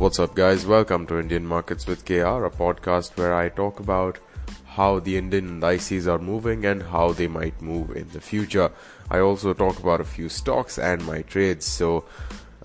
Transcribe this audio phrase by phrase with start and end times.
[0.00, 0.64] What's up, guys?
[0.64, 4.18] Welcome to Indian Markets with KR, a podcast where I talk about
[4.64, 8.72] how the Indian indices are moving and how they might move in the future.
[9.10, 11.66] I also talk about a few stocks and my trades.
[11.66, 12.06] So,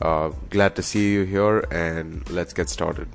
[0.02, 3.10] uh, glad to see you here, and let's get started.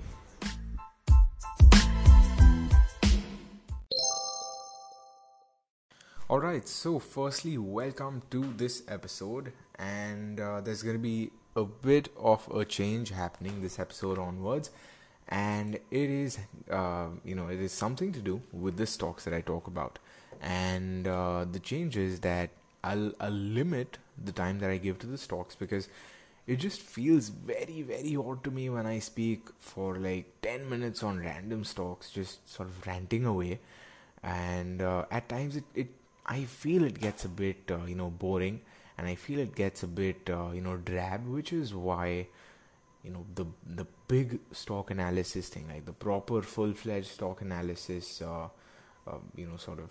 [6.28, 12.08] Alright, so firstly, welcome to this episode, and uh, there's going to be a bit
[12.18, 14.70] of a change happening this episode onwards.
[15.28, 16.38] And it is
[16.70, 19.98] uh, you know it is something to do with the stocks that I talk about.
[20.40, 22.50] And uh, the change is that
[22.82, 25.88] I'll, I'll limit the time that I give to the stocks because
[26.46, 31.02] it just feels very very odd to me when I speak for like 10 minutes
[31.02, 33.60] on random stocks just sort of ranting away.
[34.22, 35.88] And uh, at times it, it
[36.26, 38.62] I feel it gets a bit uh, you know boring
[39.00, 42.26] and I feel it gets a bit uh, you know drab, which is why
[43.02, 48.20] you know the the big stock analysis thing, like the proper full fledged stock analysis,
[48.20, 48.48] uh,
[49.06, 49.90] uh, you know, sort of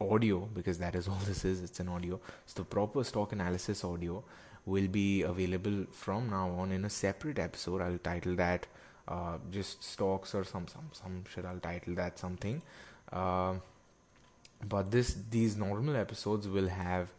[0.00, 1.62] audio because that is all this is.
[1.62, 2.18] It's an audio.
[2.46, 4.24] So the proper stock analysis audio
[4.64, 7.82] will be available from now on in a separate episode.
[7.82, 8.66] I'll title that
[9.06, 11.44] uh, just stocks or some some some shit.
[11.44, 12.62] I'll title that something.
[13.12, 13.56] Uh,
[14.66, 17.12] but this these normal episodes will have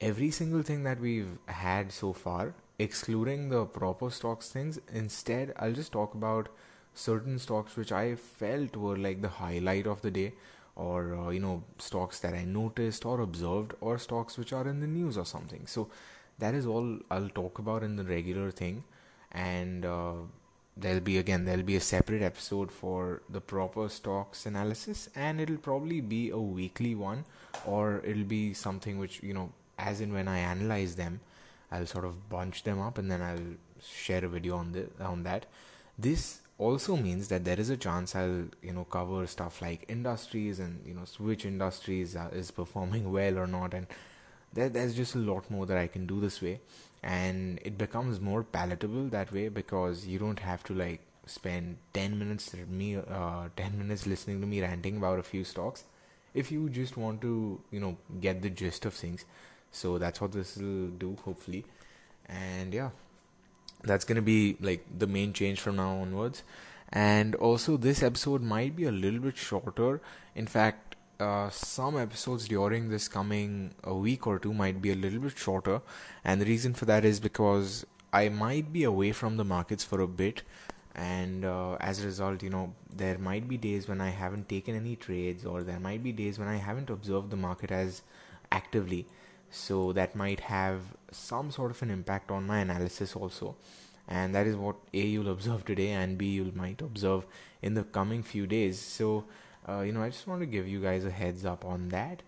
[0.00, 4.78] every single thing that we've had so far, excluding the proper stocks things.
[4.92, 6.48] Instead, I'll just talk about
[6.94, 10.32] certain stocks which I felt were like the highlight of the day,
[10.76, 14.80] or uh, you know, stocks that I noticed or observed, or stocks which are in
[14.80, 15.66] the news or something.
[15.66, 15.90] So
[16.38, 18.84] that is all I'll talk about in the regular thing,
[19.32, 20.14] and uh,
[20.76, 25.58] there'll be again there'll be a separate episode for the proper stocks analysis, and it'll
[25.58, 27.24] probably be a weekly one,
[27.66, 31.20] or it'll be something which you know as in when I analyze them,
[31.70, 35.22] I'll sort of bunch them up and then I'll share a video on the on
[35.24, 35.46] that.
[35.98, 40.60] This also means that there is a chance I'll you know cover stuff like industries
[40.60, 43.86] and you know which industries are, is performing well or not, and
[44.52, 46.60] there, there's just a lot more that I can do this way,
[47.02, 52.18] and it becomes more palatable that way because you don't have to like spend 10
[52.18, 55.84] minutes me uh, 10 minutes listening to me ranting about a few stocks.
[56.32, 59.24] If you just want to you know get the gist of things
[59.70, 61.64] so that's what this will do hopefully.
[62.28, 62.90] And yeah
[63.82, 66.42] that's going to be like the main change from now onwards.
[66.92, 70.00] And also this episode might be a little bit shorter.
[70.34, 74.94] In fact uh, some episodes during this coming a week or two might be a
[74.94, 75.80] little bit shorter.
[76.24, 80.00] And the reason for that is because i might be away from the markets for
[80.00, 80.42] a bit.
[80.94, 84.74] And uh, as a result you know there might be days when i haven't taken
[84.74, 88.02] any trades or there might be days when i haven't observed the market as
[88.50, 89.06] actively
[89.50, 90.80] so that might have
[91.10, 93.56] some sort of an impact on my analysis also.
[94.08, 97.26] And that is what a you'll observe today and b you might observe
[97.62, 98.80] in the coming few days.
[98.80, 99.24] So
[99.68, 102.22] uh, you know i just want to give you guys a heads up on that.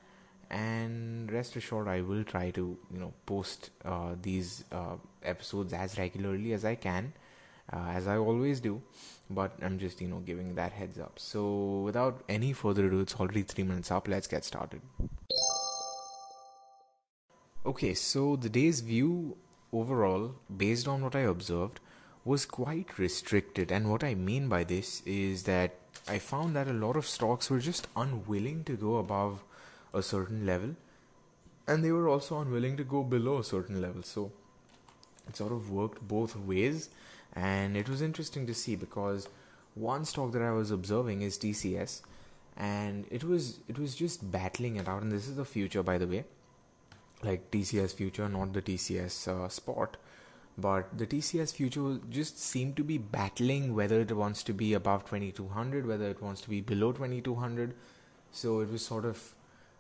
[0.51, 5.99] And rest assured i will try to you know post uh, these uh, episodes as
[5.99, 7.13] regularly as i can
[7.73, 8.83] uh, as i always do.
[9.31, 11.19] But i'm just you know giving that heads up.
[11.19, 14.09] So without any further ado it's already 3 minutes up.
[14.09, 14.83] Let's get started
[17.65, 19.37] Okay, so the day's view
[19.73, 21.79] overall, based on what I observed,
[22.25, 23.71] was quite restricted.
[23.71, 25.77] And what I mean by this is that
[26.09, 29.45] I found that a lot of stocks were just unwilling to go above
[29.95, 30.75] a certain level,
[31.69, 34.03] and they were also unwilling to go below a certain level.
[34.03, 34.33] So
[35.29, 36.89] it sort of worked both ways,
[37.33, 39.29] and it was interesting to see because
[39.77, 42.01] one stock that I was observing is TCS,
[42.57, 45.03] and it was it was just battling it out.
[45.03, 46.25] And this is the future, by the way
[47.23, 49.97] like TCS future, not the TCS uh, spot.
[50.59, 55.05] But the TCS future just seemed to be battling whether it wants to be above
[55.05, 57.75] 2200, whether it wants to be below 2200.
[58.33, 59.35] So it was sort of,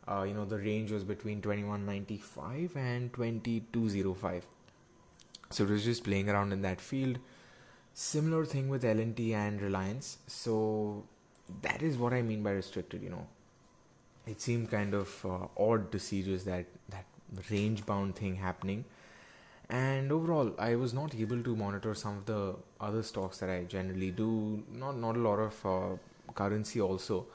[0.08, 4.46] uh, you know, the range was between 2195 and 2205.
[5.50, 7.18] So it was just playing around in that field.
[7.92, 10.18] Similar thing with L&T and Reliance.
[10.26, 11.04] So
[11.60, 13.26] that is what I mean by restricted, you know.
[14.26, 17.04] It seemed kind of uh, odd to see just that that
[17.50, 18.84] range bound thing happening.
[19.68, 23.64] And overall i was not able to monitor some of the other stocks that i
[23.64, 24.62] generally do.
[24.72, 27.26] Not not a lot of uh, currency also.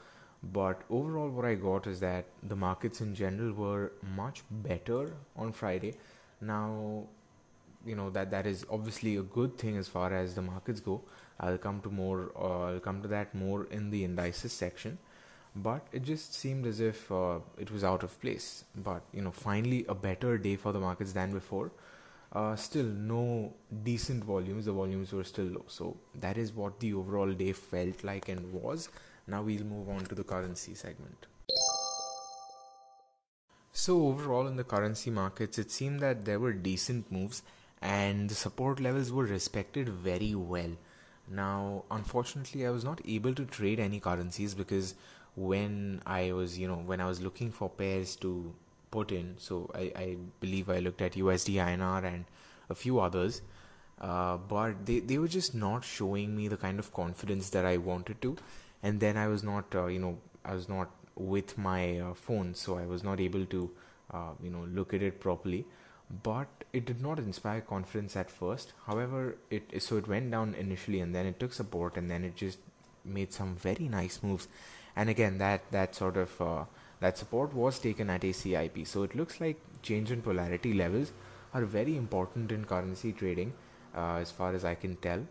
[0.42, 5.52] But overall what i got is that the markets in general were much better on
[5.52, 5.94] friday.
[6.40, 7.04] Now
[7.86, 11.02] you know that that is obviously a good thing as far as the markets go.
[11.40, 14.98] I'll come to more uh, i'll come to that more in the indices section
[15.56, 18.64] but it just seemed as if uh, it was out of place.
[18.76, 21.70] But you know, finally a better day for the markets than before.
[22.32, 23.54] uh, still no
[23.84, 24.66] decent volumes.
[24.66, 25.64] The volumes were still low.
[25.68, 28.88] So that is what the overall day felt like and was.
[29.26, 31.26] Now we'll move on to the currency segment.
[33.72, 37.42] So overall in the currency markets, it seemed that there were decent moves
[37.80, 40.72] and the support levels were respected very well.
[41.30, 44.94] Now, unfortunately, I was not able to trade any currencies because
[45.38, 48.54] when I was, you know, when I was looking for pairs to
[48.90, 49.36] put in.
[49.38, 52.24] So I, I believe I looked at USD INR and
[52.68, 53.42] a few others.
[54.00, 57.76] Uh, but they, they were just not showing me the kind of confidence that I
[57.76, 58.36] wanted to.
[58.82, 62.54] And then I was not, uh, you know, I was not with my uh, phone,
[62.54, 63.70] so I was not able to,
[64.12, 65.66] uh, you know, look at it properly.
[66.22, 68.72] But it did not inspire confidence at first.
[68.86, 72.34] However, it so it went down initially, and then it took support, and then it
[72.34, 72.58] just
[73.04, 74.48] made some very nice moves.
[74.98, 76.64] And again, that that sort of uh,
[77.00, 78.84] that support was taken at a CIP.
[78.92, 81.12] So it looks like change in polarity levels
[81.54, 83.52] are very important in currency trading,
[83.96, 85.22] uh, as far as I can tell.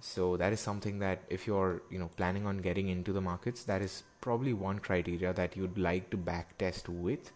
[0.00, 3.64] So that is something that if you're you know planning on getting into the markets,
[3.64, 7.32] that is probably one criteria that you'd like to back test with.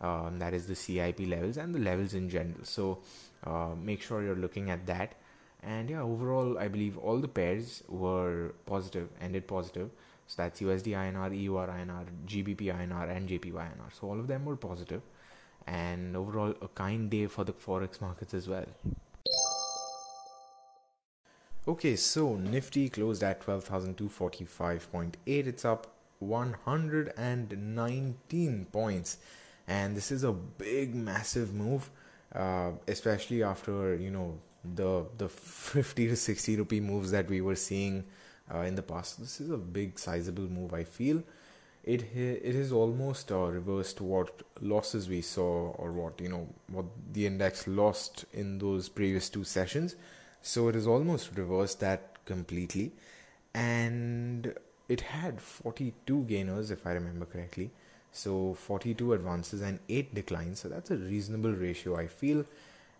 [0.00, 2.64] Um, that is the CIP levels and the levels in general.
[2.64, 2.98] So
[3.44, 5.14] uh, make sure you're looking at that.
[5.62, 9.90] And yeah, overall, I believe all the pairs were positive, ended positive.
[10.26, 13.92] So that's USD INR, EUR INR, GBP INR, and JPY INR.
[13.92, 15.02] So all of them were positive,
[15.66, 18.66] and overall a kind day for the forex markets as well.
[21.68, 25.14] Okay, so Nifty closed at 12,245.8.
[25.26, 29.18] It's up 119 points,
[29.66, 31.90] and this is a big, massive move,
[32.34, 34.38] uh, especially after you know
[34.74, 38.04] the the 50 to 60 rupee moves that we were seeing
[38.52, 39.20] uh, in the past.
[39.20, 40.74] This is a big, sizable move.
[40.74, 41.22] I feel
[41.84, 46.86] it it is almost uh, reversed what losses we saw or what you know what
[47.12, 49.94] the index lost in those previous two sessions.
[50.42, 52.92] So it is almost reversed that completely,
[53.54, 54.52] and
[54.88, 57.70] it had 42 gainers if I remember correctly.
[58.12, 60.60] So 42 advances and 8 declines.
[60.60, 62.44] So that's a reasonable ratio, I feel.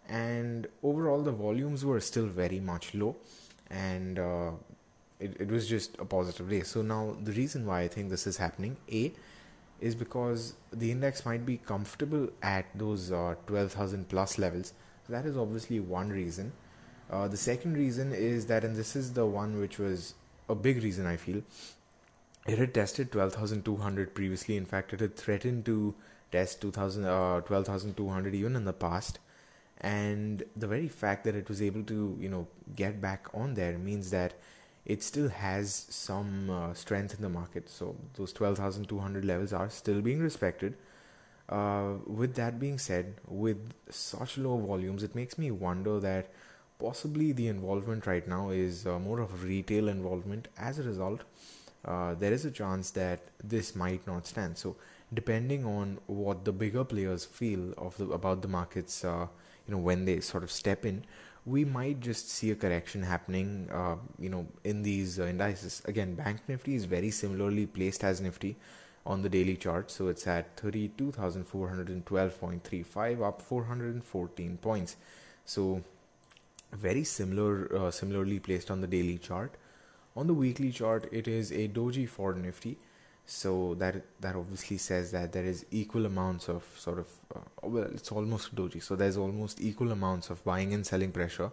[0.08, 3.16] And overall, the volumes were still very much low,
[3.70, 4.50] and uh,
[5.18, 6.62] it, it was just a positive day.
[6.62, 9.12] So now the reason why I think this is happening, A,
[9.80, 14.72] is because the index might be comfortable at those uh, 12,000 plus levels.
[15.06, 16.52] So that is obviously one reason.
[17.10, 20.14] Uh, the second reason is that, and this is the one which was
[20.48, 21.42] a big reason I feel,
[22.46, 24.56] it had tested 12,200 previously.
[24.56, 25.94] In fact, it had threatened to
[26.32, 29.18] test 2000, uh, 12,200 even in the past.
[29.80, 33.78] And the very fact that it was able to, you know, get back on there
[33.78, 34.34] means that
[34.86, 37.68] it still has some uh, strength in the market.
[37.68, 40.76] So those 12,200 levels are still being respected.
[41.48, 46.30] Uh, with that being said, with such low volumes, it makes me wonder that
[46.78, 50.48] possibly the involvement right now is uh, more of retail involvement.
[50.56, 51.22] As a result,
[51.84, 54.56] uh, there is a chance that this might not stand.
[54.56, 54.76] So
[55.12, 59.26] depending on what the bigger players feel of the, about the markets, uh,
[59.66, 61.04] you know, when they sort of step in,
[61.46, 65.80] we might just see a correction happening, uh, you know, in these uh, indices.
[65.84, 68.56] Again, Bank Nifty is very similarly placed as Nifty
[69.06, 74.96] on the daily chart, so it's at 32,412.35, up 414 points.
[75.44, 75.84] So
[76.72, 79.54] very similar, uh, similarly placed on the daily chart.
[80.16, 82.76] On the weekly chart, it is a doji for Nifty
[83.26, 87.84] so that that obviously says that there is equal amounts of sort of uh, well
[87.92, 88.82] it's almost doji.
[88.82, 91.50] So there's almost equal amounts of buying and selling pressure.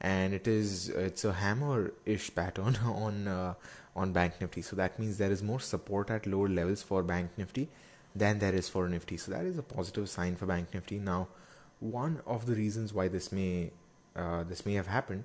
[0.00, 3.54] And it is it's a hammer ish pattern on uh,
[3.94, 4.62] on bank nifty.
[4.62, 7.68] So that means there is more support at lower levels for bank nifty
[8.16, 9.18] than there is for nifty.
[9.18, 10.98] So that is a positive sign for bank nifty.
[10.98, 11.28] Now
[11.80, 13.70] one of the reasons why this may
[14.16, 15.24] uh, this may have happened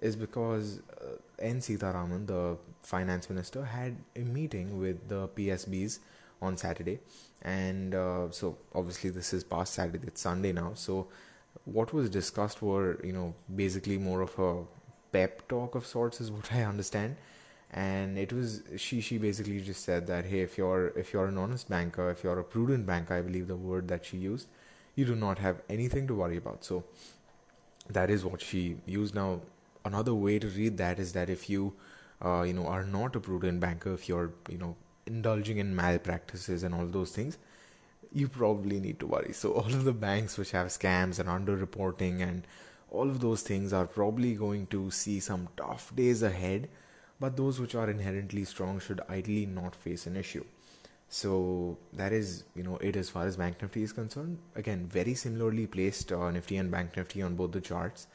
[0.00, 1.60] is because uh, N.
[1.60, 5.98] Sitharaman, the finance minister, had a meeting with the PSBs
[6.42, 7.00] on Saturday,
[7.42, 10.72] and uh, so obviously this is past Saturday, it's Sunday now.
[10.74, 11.08] So
[11.64, 14.62] what was discussed were you know basically more of a
[15.12, 17.16] pep talk of sorts, is what I understand.
[17.72, 21.38] And it was she she basically just said that hey if you're if you're an
[21.38, 24.48] honest banker if you're a prudent banker I believe the word that she used
[24.96, 26.82] you do not have anything to worry about so
[27.88, 29.40] that is what she used now
[29.84, 31.72] another way to read that is that if you
[32.24, 36.62] uh, you know are not a prudent banker if you're you know indulging in malpractices
[36.62, 37.38] and all those things
[38.12, 42.20] you probably need to worry so all of the banks which have scams and underreporting
[42.20, 42.46] and
[42.90, 46.68] all of those things are probably going to see some tough days ahead
[47.18, 50.44] but those which are inherently strong should ideally not face an issue
[51.08, 54.38] So that is, you know, it as far as Bank Nifty is concerned.
[54.54, 58.06] Again, very similarly placed uh, Nifty and Bank Nifty on both the charts.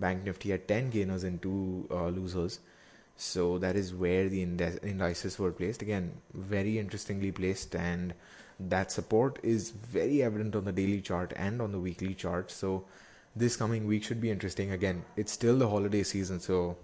[0.00, 2.60] Bank Nifty had 10 gainers and 2 uh, losers.
[3.16, 5.82] So that is where the indices were placed.
[5.82, 8.14] Again, very interestingly placed, and
[8.58, 12.50] that support is very evident on the daily chart and on the weekly chart.
[12.50, 12.86] So
[13.36, 14.72] this coming week should be interesting.
[14.72, 16.78] Again, it's still the holiday season, so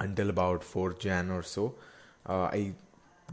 [0.00, 1.76] until about 4th Jan or so,
[2.26, 2.74] uh, I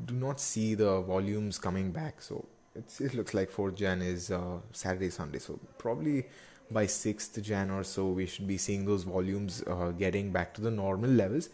[0.06, 2.22] do not see the volumes coming back.
[2.22, 5.40] So it looks like 4th Jan is uh, Saturday, Sunday.
[5.40, 6.28] So probably
[6.74, 10.62] by 6th Jan or so, we should be seeing those volumes uh, getting back to
[10.62, 11.50] the normal levels.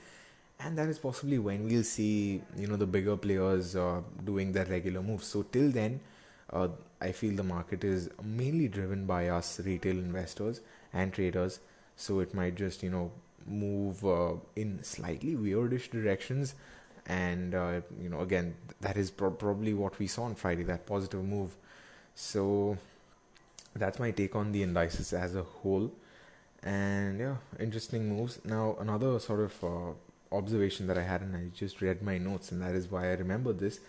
[0.59, 4.65] And that is possibly when we'll see, you know, the bigger players uh, doing their
[4.65, 5.27] regular moves.
[5.27, 5.99] So till then,
[6.51, 6.69] uh,
[6.99, 10.61] I feel the market is mainly driven by us retail investors
[10.93, 11.59] and traders.
[11.95, 13.11] So it might just, you know,
[13.47, 16.55] move uh, in slightly weirdish directions
[17.07, 20.85] and uh, you know again that is pro- probably what we saw on Friday that
[20.85, 21.55] positive move
[22.15, 22.77] so
[23.77, 25.91] that's my take on the indices as a whole
[26.63, 31.45] and yeah interesting moves now another sort of uh, observation that I had and I
[31.53, 33.79] just read my notes and that is why I remember this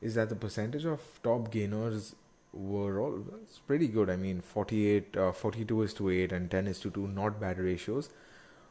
[0.00, 2.14] is that the percentage of top gainers
[2.52, 6.66] were all it's pretty good I mean 48 uh, 42 is to 8 and 10
[6.66, 8.10] is to 2 not bad ratios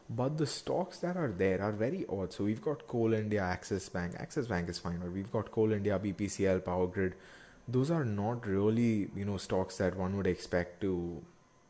[0.10, 2.34] but the stocks that are there are very odd.
[2.34, 4.16] So we've got Coal India, Axis Bank.
[4.18, 7.14] Axis Bank is fine, but we've got Coal India, BPCL, Power Grid.
[7.72, 11.22] Those are not really you know stocks that one would expect to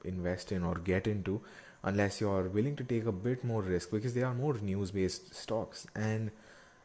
[0.03, 1.41] invest in or get into
[1.83, 4.91] unless you are willing to take a bit more risk because they are more news
[4.91, 5.87] based stocks.
[5.95, 6.31] And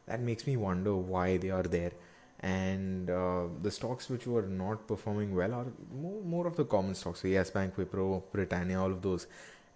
[0.07, 1.91] that makes me wonder why they are there.
[2.39, 6.95] And uh, the stocks which were not performing well are more, more of the common
[6.95, 7.21] stocks.
[7.21, 9.27] So yes bank wipro britannia all of those.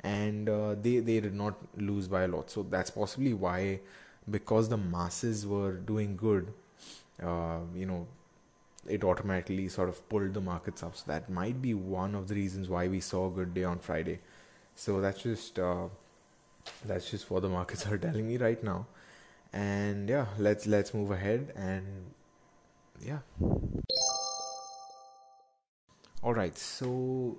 [0.04, 2.50] And uh, they they did not lose by a lot.
[2.50, 3.80] So that's possibly why,
[4.30, 6.54] because the masses were doing good,
[7.22, 8.08] uh, you know,
[8.88, 10.96] it automatically sort of pulled the markets up.
[10.96, 13.80] So that might be one of the reasons why we saw a good day on
[13.80, 14.20] Friday.
[14.76, 15.88] So that's just uh,
[16.86, 18.88] that's just what the markets are telling me right now.
[19.52, 21.86] And yeah, let's let's move ahead and
[23.02, 23.20] yeah.
[26.22, 27.38] All right, so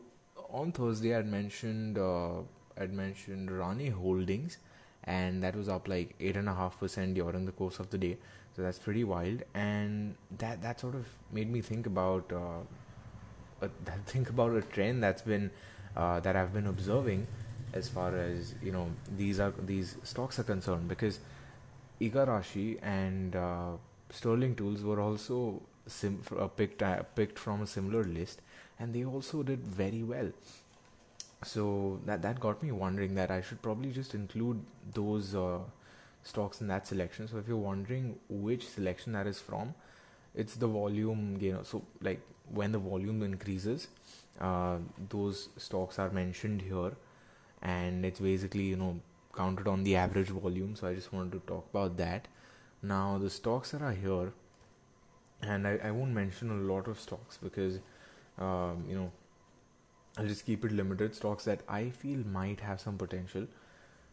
[0.49, 2.40] on Thursday, I'd mentioned uh,
[2.78, 4.56] I'd mentioned Rane Holdings,
[5.04, 7.99] and that was up like eight and a half percent during the course of the
[7.99, 8.16] day.
[8.57, 13.66] So that's pretty wild, and that that sort of made me think about uh,
[14.07, 15.50] think about a trend that's been
[15.97, 17.26] uh, that I've been observing
[17.73, 20.88] as far as you know these are these stocks are concerned.
[20.88, 21.21] Because
[22.00, 23.73] Igarashi and uh,
[24.11, 28.42] Sterling Tools were also sim- uh, picked uh, picked from a similar list.
[28.78, 30.33] And they also did very well.
[31.42, 34.61] So that that got me wondering that I should probably just include
[34.95, 35.59] those uh,
[36.22, 37.28] stocks in that selection.
[37.28, 39.74] So if you're wondering which selection that is from,
[40.34, 41.64] it's the volume gainer.
[41.64, 43.88] So like when the volume increases,
[44.40, 46.92] uh, those stocks are mentioned here,
[47.62, 49.00] and it's basically you know
[49.36, 50.76] counted on the average volume.
[50.76, 52.28] So I just wanted to talk about that.
[52.82, 54.32] Now the stocks that are here,
[55.42, 57.78] and I, I won't mention a lot of stocks because
[58.38, 59.10] um, you know
[60.18, 61.14] I'll just keep it limited.
[61.14, 63.46] Stocks that I feel might have some potential.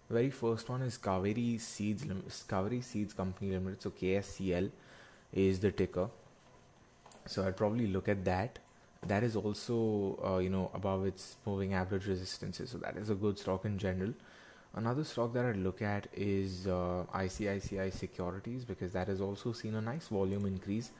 [0.09, 2.03] Very first one is Kaveri Seeds
[2.49, 3.81] Kaveri Seeds Company Limited.
[3.81, 4.71] So KSCL
[5.33, 6.09] is the ticker.
[7.25, 8.59] So I'd probably look at that.
[9.05, 12.69] That is also uh, you know above its moving average resistances.
[12.69, 14.13] So that is a good stock in general.
[14.75, 19.75] Another stock that I'd look at is uh, ICICI Securities because that has also seen
[19.75, 20.91] a nice volume increase.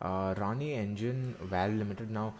[0.00, 2.34] Uh, Rane Engine Valve Limited now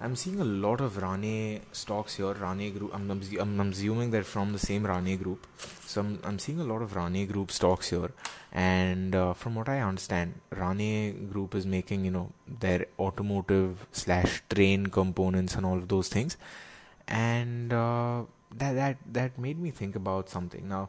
[0.00, 2.32] I'm seeing a lot of Rane stocks here.
[2.32, 2.90] Rane Group.
[2.94, 5.46] I'm, I'm, I'm assuming they're from the same Rane Group.
[5.86, 8.10] So I'm, I'm seeing a lot of Rane Group stocks here.
[8.52, 14.42] And uh, from what I understand, Rane Group is making you know their automotive slash
[14.50, 16.36] train components and all of those things.
[17.06, 18.24] And uh,
[18.56, 20.68] that that that made me think about something.
[20.68, 20.88] Now,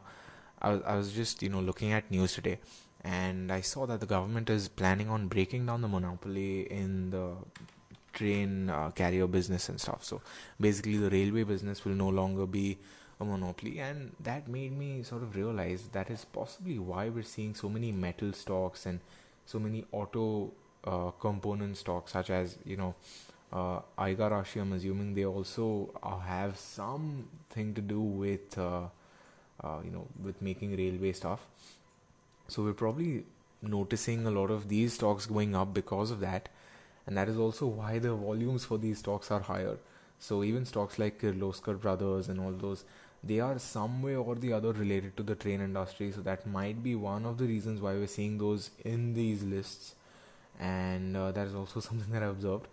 [0.60, 2.58] I was, I was just you know looking at news today
[3.02, 7.34] and I saw that the government is planning on breaking down the monopoly in the
[8.20, 10.04] train uh, carrier business and stuff.
[10.10, 10.20] So
[10.60, 12.78] basically, the railway business will no longer be
[13.20, 17.54] a monopoly, and that made me sort of realize that is possibly why we're seeing
[17.54, 19.00] so many metal stocks and
[19.46, 20.26] so many auto
[20.84, 22.94] uh, component stocks, such as you know.
[23.52, 25.66] Uh, Igarashi, I'm assuming they also
[26.02, 28.88] uh, have something to do with, uh,
[29.62, 31.46] uh, you know, with making railway stuff.
[32.48, 33.24] So we're probably
[33.62, 36.48] noticing a lot of these stocks going up because of that
[37.06, 39.76] and that is also why the volumes for these stocks are higher.
[40.18, 42.84] So even stocks like Kirloskar Brothers and all those,
[43.22, 46.12] they are some way or the other related to the train industry.
[46.12, 49.94] So that might be one of the reasons why we're seeing those in these lists.
[50.58, 52.66] and uh, that is also something that I observed.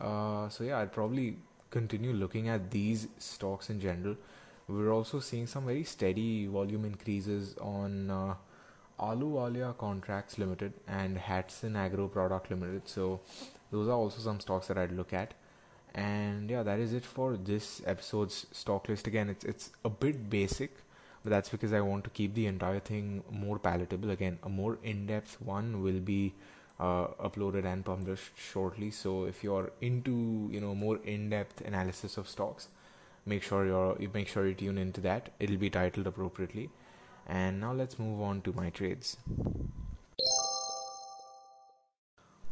[0.00, 1.36] Uh, so yeah, I'd probably
[1.70, 4.16] continue looking at these stocks in general.
[4.68, 8.34] We're also seeing some very steady volume increases on uh,
[9.00, 12.88] Ahluwalia Contracts Limited and Hatsun Agro Product Limited.
[12.88, 13.20] So
[13.70, 15.34] those are also some stocks that I'd look at.
[15.94, 19.06] And yeah, that is it for this episode's stock list.
[19.06, 20.76] Again, it's it's a bit basic,
[21.24, 24.10] but that's because I want to keep the entire thing more palatable.
[24.10, 26.34] Again, a more in-depth one will be
[26.78, 28.90] uh, uploaded and published shortly.
[28.90, 32.68] So if you're into you know more in-depth analysis of stocks,
[33.24, 35.32] make sure you're you make sure you tune into that.
[35.40, 36.70] It'll be titled appropriately.
[37.26, 39.16] And now let's move on to my trades.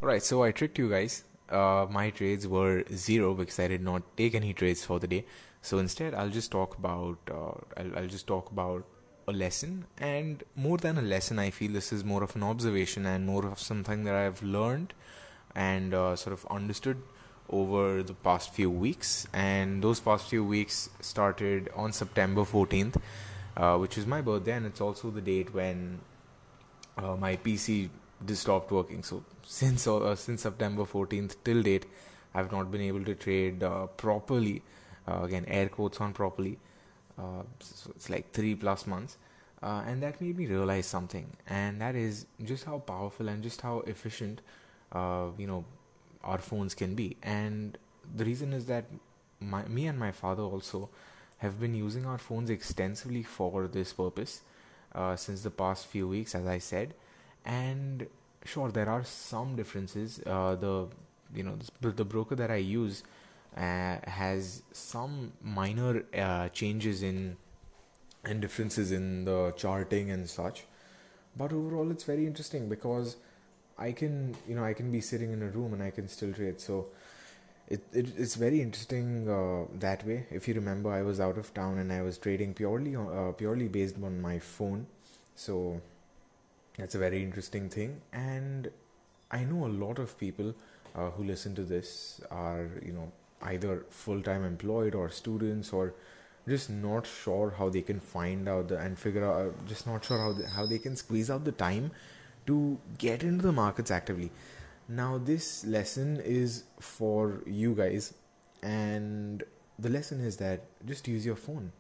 [0.05, 1.25] Alright, so I tricked you guys.
[1.49, 5.25] Uh, my trades were zero because I did not take any trades for the day.
[5.63, 8.85] So instead, I'll just talk about uh, I'll, I'll just talk about
[9.27, 13.07] a lesson and more than a lesson i feel this is more of an observation
[13.07, 14.93] and more of something that i've learned
[15.55, 17.01] and uh, sort of understood
[17.49, 23.01] over the past few weeks and those past few weeks started on september 14th
[23.57, 26.01] uh, which is my birthday and it's also the date when
[26.99, 27.89] uh, my pc
[28.27, 31.87] just stopped working so since uh, since september 14th till date
[32.35, 34.63] i've not been able to trade uh, properly
[35.09, 36.59] uh, again air quotes on properly
[37.19, 39.17] uh, so it's like three plus months.
[39.63, 43.63] Uh, and that made me realize something, and that is just how powerful and just
[43.63, 44.43] how efficient,
[44.93, 45.65] uh, you know,
[46.23, 47.17] our phones can be.
[47.23, 47.79] And
[48.15, 48.85] the reason is that
[49.41, 50.91] my, me and my father also
[51.39, 54.43] have been using our phones extensively for this purpose
[55.17, 56.93] since the past few weeks, as I said.
[57.45, 58.07] And
[58.45, 60.21] sure, there are some differences.
[60.27, 60.89] Uh, the
[61.35, 63.03] you know the, broker that I use
[63.57, 67.37] uh, has some minor uh, changes in
[68.25, 70.65] and differences in the charting and such.
[71.37, 73.17] But overall it's very interesting because
[73.77, 76.33] i can you know i can be sitting in a room and i can still
[76.33, 76.61] trade.
[76.61, 76.89] So
[77.69, 80.27] it, it it's very interesting uh, that way.
[80.31, 83.69] If you remember i was out of town and i was trading purely uh, purely
[83.69, 84.87] based on my phone.
[85.35, 85.81] So
[86.77, 88.01] that's a very interesting thing.
[88.13, 88.71] And
[89.31, 90.55] i know a lot of people
[90.95, 93.11] uh, who listen to this are you know
[93.53, 95.95] either full time employed or students or
[96.49, 100.19] just not sure how they can find out the, and figure out just not sure
[100.19, 101.91] how they, how they can squeeze out the time
[102.47, 104.31] to get into the markets actively.
[104.89, 108.13] Now this lesson is for you guys
[108.63, 109.43] and
[109.79, 111.73] the lesson is that just use your phone.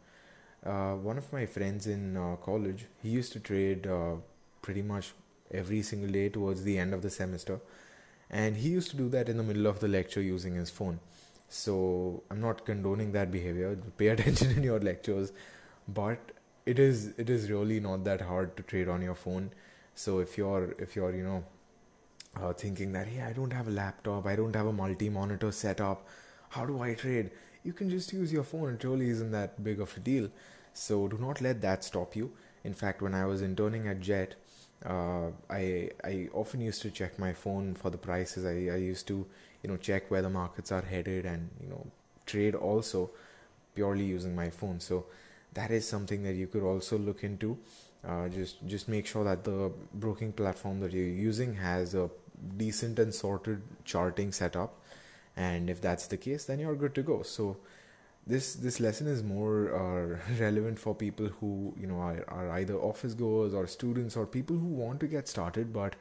[0.64, 4.14] Uh, one of my friends in uh, college he used to trade uh,
[4.66, 5.12] pretty much
[5.50, 7.60] every single day towards the end of the semester.
[8.30, 11.00] And he used to do that in the middle of the lecture using his phone.
[11.48, 11.74] So
[12.30, 13.76] i'm not condoning that behavior.
[13.98, 15.32] Pay attention in your lectures.
[15.88, 16.32] But
[16.66, 19.50] it is it is really not that hard to trade on your phone.
[19.94, 21.44] So if you're if you're you know
[22.40, 24.26] uh, thinking that hey i don't have a laptop.
[24.26, 26.06] I don't have a multi monitor setup
[26.54, 27.30] how do i trade?
[27.64, 28.74] You can just use your phone.
[28.74, 30.28] It really isn't that big of a deal.
[30.72, 32.30] So do not let that stop you.
[32.64, 34.34] In fact when i was interning at jet
[34.84, 38.44] uh, I I often used to check my phone for the prices.
[38.44, 39.26] I, I used to
[39.62, 41.86] you know check where the markets are headed and you know
[42.26, 43.10] trade also
[43.74, 44.80] purely using my phone.
[44.80, 45.06] So
[45.54, 47.58] that is something that you could also look into.
[48.06, 52.10] Uh, just just make sure that the broking platform that you're using has a
[52.56, 54.80] decent and sorted charting setup.
[55.36, 57.22] And if that's the case then you're good to go.
[57.22, 57.56] So
[58.26, 62.76] this this lesson is more uh, relevant for people who you know are, are either
[62.76, 65.94] office goers or students or people who want to get started but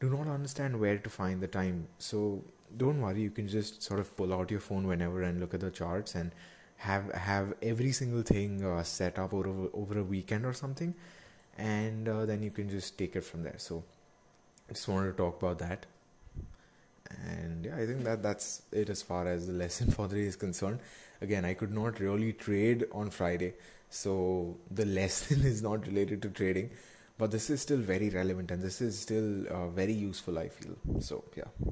[0.00, 1.88] do not understand where to find the time.
[1.98, 2.42] So
[2.76, 5.60] don't worry you can just sort of pull out your phone whenever and look at
[5.60, 6.30] the charts and
[6.76, 10.94] have have every single thing uh, set up over over a weekend or something
[11.58, 13.58] and uh, then you can just take it from there.
[13.58, 13.82] So
[14.68, 15.86] i just wanted to talk about that.
[17.10, 20.22] And yeah i think that that's it as far as the lesson for the day
[20.22, 20.78] is concerned
[21.20, 23.52] again i could not really trade on friday
[23.88, 26.70] so the lesson is not related to trading
[27.18, 30.76] but this is still very relevant and this is still uh, very useful i feel
[31.00, 31.70] so yeah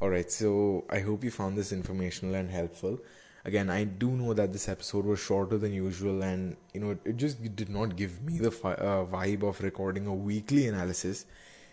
[0.00, 2.98] Alright, so I hope you found this informational and helpful.
[3.46, 7.16] Again, I do know that this episode was shorter than usual, and you know, it
[7.16, 11.24] just did not give me the fi- uh, vibe of recording a weekly analysis,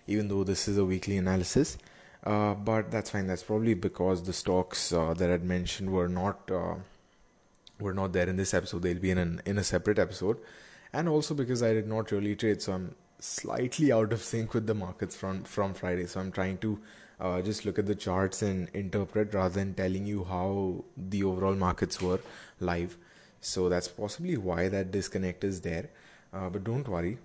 [0.07, 1.77] even though this is a weekly analysis.
[2.23, 3.27] Uh, but that's fine.
[3.27, 6.75] That's probably because the stocks uh, that I'd mentioned were not uh,
[7.79, 8.81] were not there in this episode.
[8.83, 10.37] They'll be in an, in a separate episode,
[10.93, 14.67] and also because I did not really trade, so I'm slightly out of sync with
[14.67, 16.05] the markets from from Friday.
[16.05, 16.79] So I'm trying to
[17.19, 21.55] uh, just look at the charts and interpret rather than telling you how the overall
[21.55, 22.19] markets were
[22.59, 22.97] live.
[23.41, 25.89] So that's possibly why that disconnect is there.
[26.33, 27.17] uh, but don't worry.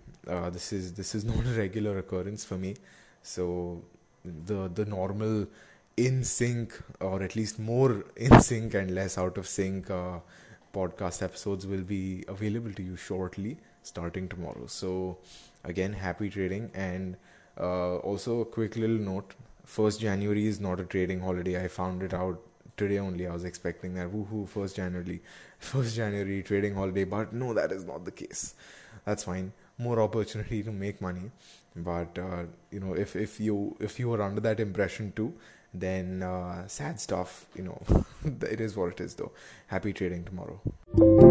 [0.53, 2.75] This is this is not a regular occurrence for me.
[3.23, 3.83] So
[4.25, 5.47] the the normal
[5.97, 10.19] in sync or at least more in sync and less out of sync uh,
[10.73, 14.67] podcast episodes will be available to you shortly starting tomorrow.
[14.67, 15.19] So
[15.65, 16.71] again happy trading.
[16.75, 17.17] And
[17.59, 19.35] uh, also a quick little note
[19.67, 21.63] 1st january is not a trading holiday.
[21.63, 22.41] I found it out
[22.77, 23.27] today only.
[23.27, 25.23] I was expecting that woohoo 1st january
[25.63, 28.55] 1st january trading holiday but no that is not the case.
[29.05, 29.53] That's fine.
[29.79, 31.31] More opportunity to make money
[31.83, 35.33] but uh, you know if if you if you were under that impression too
[35.75, 37.81] then uh, sad stuff you know
[38.43, 39.33] it is what it is though.
[39.67, 41.28] Happy trading tomorrow